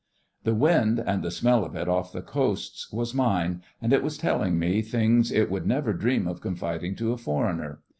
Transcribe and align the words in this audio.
The 0.45 0.55
wind, 0.55 0.97
and 0.97 1.21
the 1.21 1.29
smell 1.29 1.63
of 1.63 1.75
it 1.75 1.87
off 1.87 2.11
the 2.11 2.23
coasts, 2.23 2.91
was 2.91 3.13
mine, 3.13 3.61
and 3.79 3.93
it 3.93 4.01
was 4.01 4.17
telling 4.17 4.57
me 4.57 4.81
things 4.81 5.31
it 5.31 5.51
would 5.51 5.67
never 5.67 5.93
dream 5.93 6.27
of 6.27 6.41
confiding 6.41 6.95
to 6.95 7.11
a 7.11 7.17
foreigner. 7.19 7.81